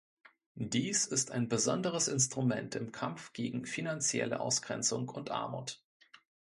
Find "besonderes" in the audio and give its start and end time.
1.47-2.07